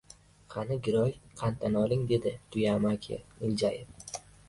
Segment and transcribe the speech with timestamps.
[0.53, 1.13] Qani, giroy,
[1.43, 4.23] qanddan oling!- deydi «Tuya» ama- ki iljayib.